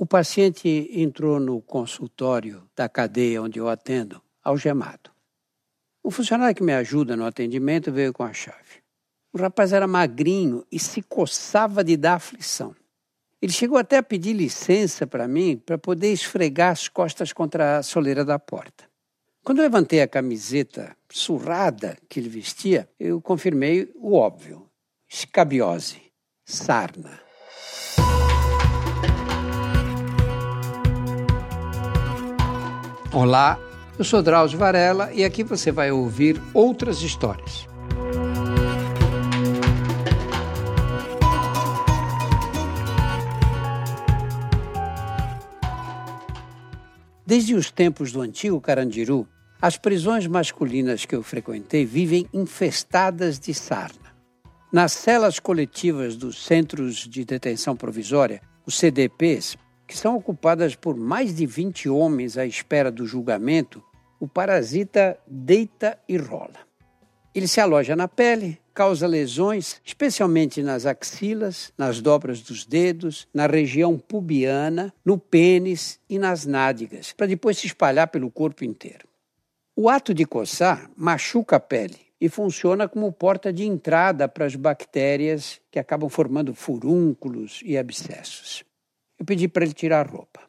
[0.00, 5.10] O paciente entrou no consultório da cadeia onde eu atendo, algemado.
[6.04, 8.80] O funcionário que me ajuda no atendimento veio com a chave.
[9.32, 12.76] O rapaz era magrinho e se coçava de dar aflição.
[13.42, 17.82] Ele chegou até a pedir licença para mim para poder esfregar as costas contra a
[17.82, 18.88] soleira da porta.
[19.42, 24.70] Quando eu levantei a camiseta surrada que ele vestia, eu confirmei o óbvio:
[25.08, 26.00] escabiose,
[26.44, 27.27] sarna.
[33.10, 33.58] Olá,
[33.98, 37.66] eu sou Drauzio Varela e aqui você vai ouvir outras histórias.
[47.26, 49.26] Desde os tempos do antigo Carandiru,
[49.60, 54.14] as prisões masculinas que eu frequentei vivem infestadas de sarna.
[54.70, 59.56] Nas celas coletivas dos Centros de Detenção Provisória, os CDPs,
[59.88, 63.82] que são ocupadas por mais de 20 homens à espera do julgamento,
[64.20, 66.68] o parasita deita e rola.
[67.34, 73.46] Ele se aloja na pele, causa lesões, especialmente nas axilas, nas dobras dos dedos, na
[73.46, 79.08] região pubiana, no pênis e nas nádegas, para depois se espalhar pelo corpo inteiro.
[79.74, 84.54] O ato de coçar machuca a pele e funciona como porta de entrada para as
[84.54, 88.67] bactérias que acabam formando furúnculos e abscessos.
[89.18, 90.48] Eu pedi para ele tirar a roupa.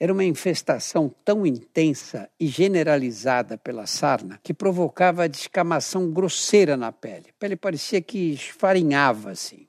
[0.00, 6.90] Era uma infestação tão intensa e generalizada pela sarna que provocava a descamação grosseira na
[6.90, 7.30] pele.
[7.30, 9.68] A pele parecia que esfarinhava assim.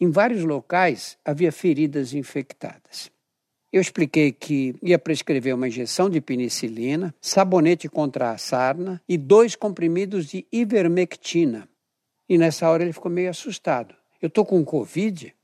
[0.00, 3.10] Em vários locais havia feridas infectadas.
[3.72, 9.54] Eu expliquei que ia prescrever uma injeção de penicilina, sabonete contra a sarna e dois
[9.54, 11.66] comprimidos de ivermectina.
[12.28, 13.94] E nessa hora ele ficou meio assustado.
[14.20, 15.34] Eu estou com Covid?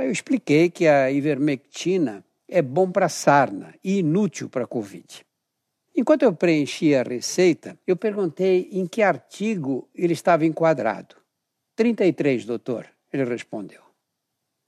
[0.00, 5.26] Aí eu expliquei que a ivermectina é bom para sarna e inútil para Covid.
[5.94, 11.16] Enquanto eu preenchia a receita, eu perguntei em que artigo ele estava enquadrado.
[11.76, 13.82] 33, doutor, ele respondeu.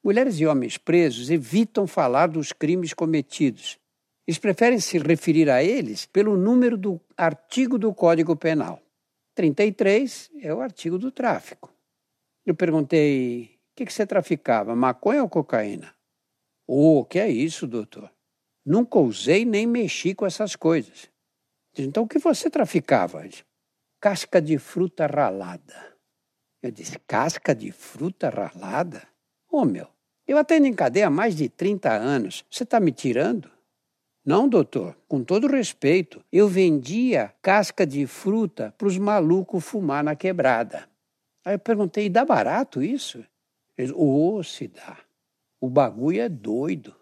[0.05, 3.79] Mulheres e homens presos evitam falar dos crimes cometidos.
[4.27, 8.83] Eles preferem se referir a eles pelo número do artigo do Código Penal.
[9.35, 11.73] 33 é o artigo do tráfico.
[12.45, 15.95] Eu perguntei que, que você traficava, maconha ou cocaína?
[16.67, 18.11] Oh, que é isso, doutor?
[18.65, 21.11] Nunca usei nem mexi com essas coisas.
[21.77, 23.27] Então, o que você traficava?
[24.01, 25.97] Casca de fruta ralada.
[26.63, 29.03] Eu disse, casca de fruta ralada?
[29.51, 29.89] Ô, oh, meu,
[30.27, 32.45] eu atendo em cadeia há mais de 30 anos.
[32.51, 33.51] Você está me tirando?
[34.25, 40.15] Não, doutor, com todo respeito, eu vendia casca de fruta para os malucos fumar na
[40.15, 40.89] quebrada.
[41.45, 43.25] Aí eu perguntei, dá barato isso?
[43.77, 44.99] Ele, ô, oh, se dá.
[45.61, 46.95] O bagulho é doido.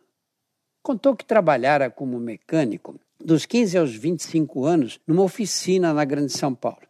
[0.82, 6.54] Contou que trabalhara como mecânico dos 15 aos 25 anos numa oficina na Grande São
[6.54, 6.86] Paulo.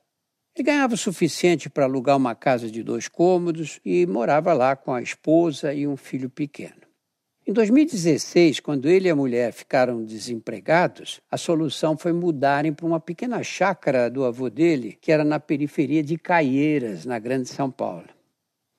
[0.54, 4.92] Ele ganhava o suficiente para alugar uma casa de dois cômodos e morava lá com
[4.92, 6.80] a esposa e um filho pequeno.
[7.46, 13.00] Em 2016, quando ele e a mulher ficaram desempregados, a solução foi mudarem para uma
[13.00, 18.06] pequena chácara do avô dele, que era na periferia de Caieiras, na Grande São Paulo.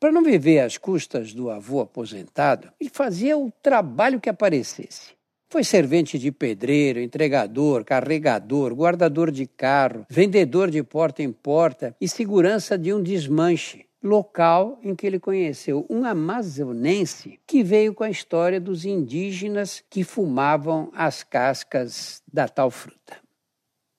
[0.01, 5.11] Para não viver às custas do avô aposentado, ele fazia o trabalho que aparecesse.
[5.47, 12.07] Foi servente de pedreiro, entregador, carregador, guardador de carro, vendedor de porta em porta e
[12.07, 18.09] segurança de um desmanche, local em que ele conheceu um amazonense que veio com a
[18.09, 23.17] história dos indígenas que fumavam as cascas da tal fruta.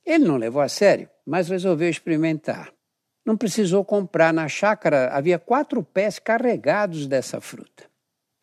[0.04, 2.72] Ele não levou a sério, mas resolveu experimentar.
[3.24, 7.84] Não precisou comprar na chácara, havia quatro pés carregados dessa fruta.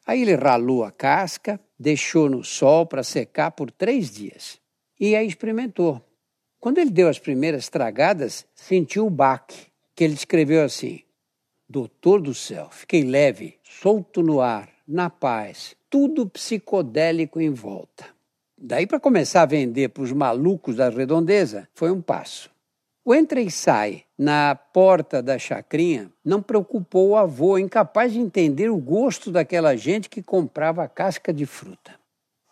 [0.05, 4.59] Aí ele ralou a casca, deixou no sol para secar por três dias.
[4.99, 6.01] E aí experimentou.
[6.59, 11.03] Quando ele deu as primeiras tragadas, sentiu o baque, que ele descreveu assim:
[11.69, 18.05] Doutor do céu, fiquei leve, solto no ar, na paz, tudo psicodélico em volta.
[18.57, 22.49] Daí para começar a vender para os malucos da redondeza, foi um passo.
[23.05, 28.69] O entra e sai na porta da chacrinha não preocupou o avô, incapaz de entender
[28.69, 31.97] o gosto daquela gente que comprava casca de fruta.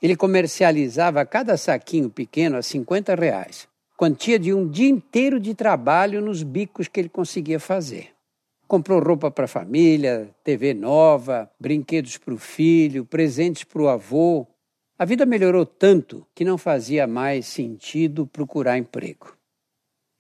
[0.01, 3.67] Ele comercializava cada saquinho pequeno a 50 reais,
[3.97, 8.11] quantia de um dia inteiro de trabalho nos bicos que ele conseguia fazer.
[8.67, 14.47] Comprou roupa para a família, TV nova, brinquedos para o filho, presentes para o avô.
[14.97, 19.36] A vida melhorou tanto que não fazia mais sentido procurar emprego.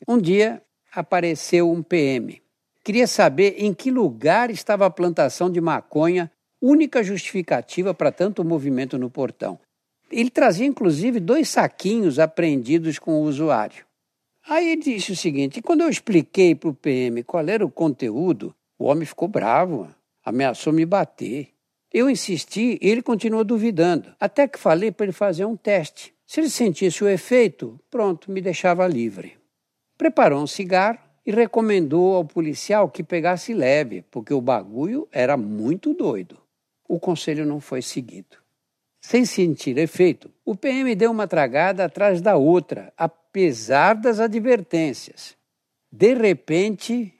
[0.05, 0.61] Um dia
[0.93, 2.41] apareceu um PM.
[2.83, 8.97] Queria saber em que lugar estava a plantação de maconha, única justificativa para tanto movimento
[8.97, 9.59] no portão.
[10.11, 13.85] Ele trazia inclusive dois saquinhos apreendidos com o usuário.
[14.47, 18.55] Aí ele disse o seguinte: quando eu expliquei para o PM qual era o conteúdo,
[18.79, 19.89] o homem ficou bravo,
[20.23, 21.49] ameaçou me bater.
[21.93, 26.13] Eu insisti e ele continuou duvidando, até que falei para ele fazer um teste.
[26.25, 29.36] Se ele sentisse o efeito, pronto, me deixava livre.
[29.97, 35.93] Preparou um cigarro e recomendou ao policial que pegasse leve, porque o bagulho era muito
[35.93, 36.37] doido.
[36.87, 38.37] O conselho não foi seguido.
[39.01, 45.35] Sem sentir efeito, o PM deu uma tragada atrás da outra, apesar das advertências.
[45.91, 47.13] De repente,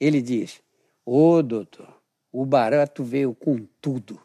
[0.00, 0.60] ele diz:
[1.04, 1.94] Ô oh, doutor,
[2.32, 4.20] o barato veio com tudo.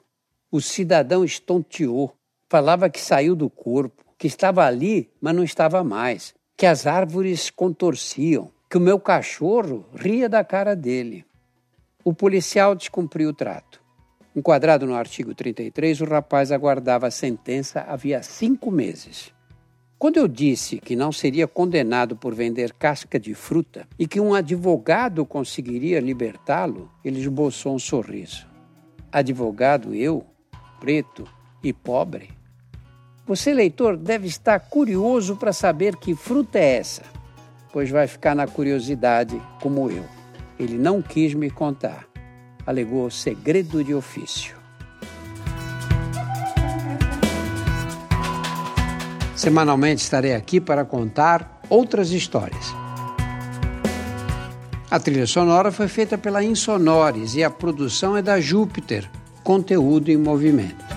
[0.51, 2.15] O cidadão estonteou,
[2.49, 6.33] falava que saiu do corpo, que estava ali, mas não estava mais,
[6.63, 11.25] que as árvores contorciam, que o meu cachorro ria da cara dele.
[12.05, 13.81] O policial descumpriu o trato.
[14.33, 19.33] Enquadrado no artigo 33, o rapaz aguardava a sentença havia cinco meses.
[19.99, 24.33] Quando eu disse que não seria condenado por vender casca de fruta e que um
[24.33, 28.47] advogado conseguiria libertá-lo, ele esboçou um sorriso.
[29.11, 30.25] Advogado eu,
[30.79, 31.25] preto
[31.61, 32.29] e pobre?
[33.25, 37.03] Você, leitor, deve estar curioso para saber que fruta é essa,
[37.71, 40.05] pois vai ficar na curiosidade como eu.
[40.59, 42.07] Ele não quis me contar
[42.65, 44.55] alegou segredo de ofício.
[49.35, 52.73] Semanalmente estarei aqui para contar outras histórias.
[54.89, 59.09] A trilha sonora foi feita pela Insonores e a produção é da Júpiter,
[59.43, 60.92] conteúdo em movimento.